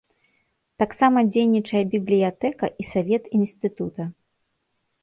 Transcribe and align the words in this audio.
Таксама 0.83 1.17
дзейнічае 1.33 1.83
бібліятэка 1.93 2.65
і 2.85 2.87
савет 2.95 3.23
інстытута. 3.43 4.03